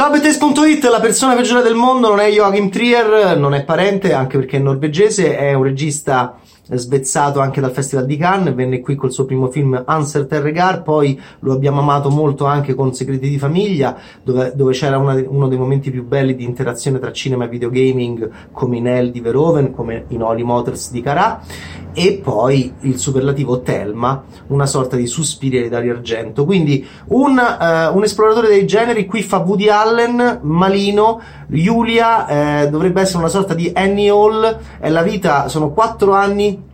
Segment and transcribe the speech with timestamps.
[0.00, 4.38] Ciao Bettes.it, la persona peggiore del mondo non è Joachim Trier, non è parente, anche
[4.38, 6.38] perché è norvegese, è un regista
[6.70, 11.20] svezzato anche dal Festival di Cannes, venne qui col suo primo film Answer Terregar, poi
[11.40, 15.58] lo abbiamo amato molto anche con Segreti di famiglia, dove, dove c'era una, uno dei
[15.58, 20.04] momenti più belli di interazione tra cinema e videogaming, come in El di Verhoeven, come
[20.08, 21.42] in Holy Motors di Carà,
[22.00, 26.46] e poi il superlativo Telma, una sorta di suspiria di Dario Argento.
[26.46, 33.02] Quindi un, uh, un esploratore dei generi, qui fa Woody Allen, Malino, Julia, eh, dovrebbe
[33.02, 36.68] essere una sorta di Annie Hall, è la vita, sono quattro anni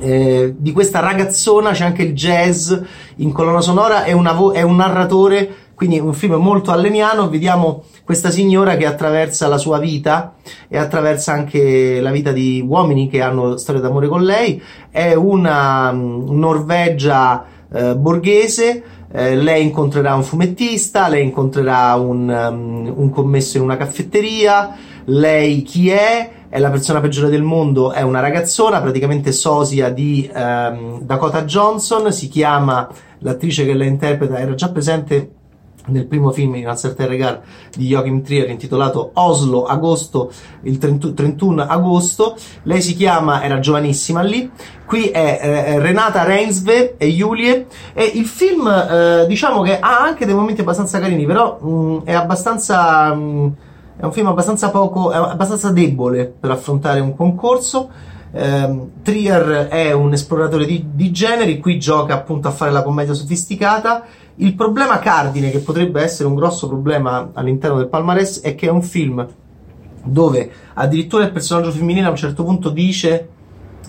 [0.00, 2.72] eh, di questa ragazzona c'è anche il jazz
[3.16, 8.30] in colonna sonora, è, vo- è un narratore, quindi un film molto alleniano, vediamo questa
[8.30, 10.34] signora che attraversa la sua vita
[10.68, 15.90] e attraversa anche la vita di uomini che hanno storie d'amore con lei, è una
[15.90, 23.56] um, Norvegia eh, borghese, eh, lei incontrerà un fumettista, lei incontrerà un, um, un commesso
[23.56, 26.30] in una caffetteria, lei chi è?
[26.54, 32.12] è la persona peggiore del mondo, è una ragazzona, praticamente sosia di um, Dakota Johnson,
[32.12, 32.88] si chiama,
[33.18, 35.30] l'attrice che la interpreta era già presente
[35.86, 37.40] nel primo film in Uncertain Regard
[37.76, 40.30] di Joachim Trier intitolato Oslo agosto
[40.62, 44.50] il 30, 31 agosto lei si chiama era giovanissima lì
[44.86, 50.24] qui è eh, Renata Reinsve e Julie e il film eh, diciamo che ha anche
[50.24, 53.48] dei momenti abbastanza carini però mh, mm, è abbastanza mh, mm,
[53.96, 57.90] è un film abbastanza poco, è abbastanza debole per affrontare un concorso.
[58.32, 63.14] Eh, Trier è un esploratore di, di, generi, qui gioca appunto a fare la commedia
[63.14, 64.04] sofisticata.
[64.36, 68.70] Il problema cardine, che potrebbe essere un grosso problema all'interno del palmarès, è che è
[68.70, 69.26] un film
[70.02, 73.28] dove addirittura il personaggio femminile a un certo punto dice: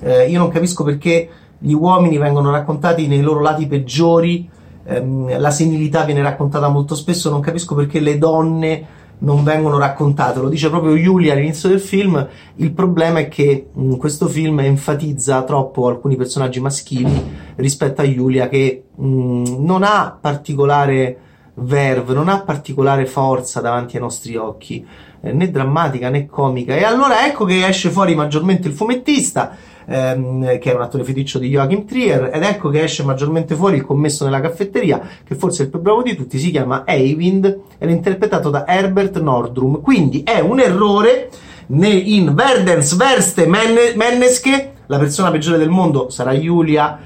[0.01, 4.47] eh, Io non capisco perché gli uomini vengono raccontati nei loro lati peggiori,
[4.83, 8.85] ehm, la senilità viene raccontata molto spesso, non capisco perché le donne
[9.19, 10.39] non vengono raccontate.
[10.39, 12.27] Lo dice proprio Giulia all'inizio del film.
[12.55, 17.23] Il problema è che mh, questo film enfatizza troppo alcuni personaggi maschili
[17.55, 21.19] rispetto a Giulia che mh, non ha particolare
[21.55, 24.85] verve, non ha particolare forza davanti ai nostri occhi,
[25.21, 26.75] eh, né drammatica né comica.
[26.75, 29.55] E allora ecco che esce fuori maggiormente il fumettista
[29.85, 33.77] ehm, che è un attore feticcio di Joachim Trier, ed ecco che esce maggiormente fuori
[33.77, 37.45] il commesso nella caffetteria, che forse è il più bravo di tutti, si chiama Eivind
[37.77, 39.81] ed è interpretato da Herbert Nordrum.
[39.81, 41.29] Quindi è un errore
[41.67, 46.99] in Verdens Verste Menneske, la persona peggiore del mondo sarà Giulia,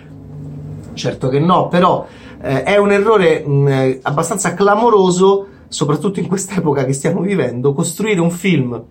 [0.94, 2.06] certo che no, però
[2.42, 8.20] eh, è un errore mh, mm, abbastanza clamoroso, soprattutto in quest'epoca che stiamo vivendo, costruire
[8.20, 8.82] un film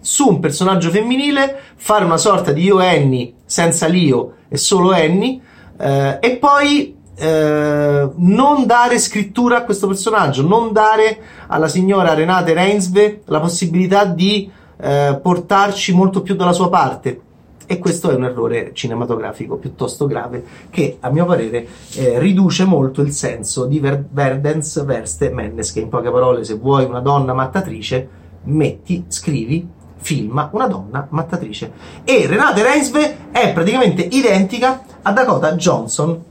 [0.00, 5.40] su un personaggio femminile, fare una sorta di io Annie senza l'io e solo Annie,
[5.78, 12.52] eh, e poi eh, non dare scrittura a questo personaggio, non dare alla signora Renate
[12.52, 17.20] Reinsve la possibilità di eh, portarci molto più dalla sua parte.
[17.66, 23.02] E questo è un errore cinematografico piuttosto grave che, a mio parere, eh, riduce molto
[23.02, 27.32] il senso di Ver- Verdens Verste Mendes, che in poche parole, se vuoi una donna
[27.32, 28.08] mattatrice,
[28.44, 31.72] metti, scrivi filma una donna mattatrice.
[32.04, 36.30] E Renate Reisve è praticamente identica a Dakota Johnson.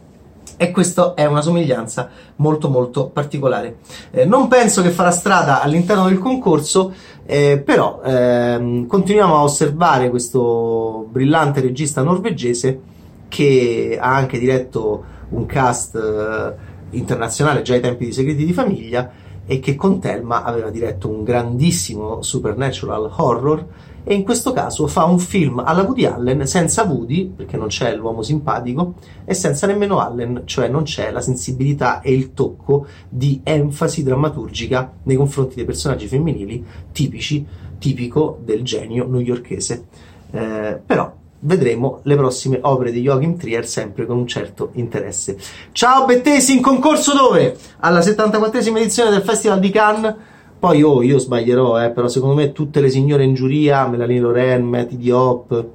[0.58, 3.78] E questa è una somiglianza molto molto particolare.
[4.12, 6.94] Eh, non penso che farà strada all'interno del concorso,
[7.32, 12.82] eh, però ehm, continuiamo a osservare questo brillante regista norvegese
[13.30, 16.54] che ha anche diretto un cast eh,
[16.90, 19.10] internazionale già ai tempi di Segreti di Famiglia
[19.46, 23.66] e che con Thelma aveva diretto un grandissimo supernatural horror
[24.04, 27.96] e in questo caso fa un film alla Woody Allen senza Woody, perché non c'è
[27.96, 28.96] l'uomo simpatico,
[29.26, 34.92] e senza nemmeno Allen, cioè non c'è la sensibilità e il tocco di enfasi drammaturgica
[35.04, 37.46] nei confronti dei personaggi femminili tipici,
[37.78, 39.86] tipico del genio newyorkese.
[40.32, 45.38] Eh, però vedremo le prossime opere di Joachim Trier sempre con un certo interesse.
[45.72, 47.58] Ciao Bettesi, in concorso dove?
[47.80, 50.16] Alla 74esima edizione del Festival di Cannes.
[50.62, 54.64] Poi oh, io sbaglierò, eh, però secondo me tutte le signore in giuria, Melanie Loren,
[54.64, 55.66] Matty Diop,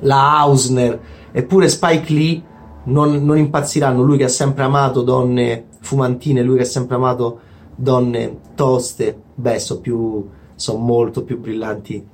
[0.00, 1.00] la Hausner
[1.30, 2.42] e pure Spike Lee
[2.86, 4.02] non, non impazziranno.
[4.02, 7.38] Lui che ha sempre amato donne fumantine, lui che ha sempre amato
[7.76, 12.04] donne toste, beh, sono più, sono molto più brillanti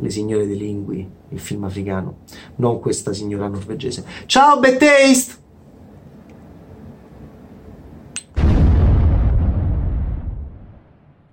[0.00, 2.16] le signore dei lingui il film africano,
[2.56, 4.04] non questa signora norvegese.
[4.26, 5.47] Ciao, Bad Taste!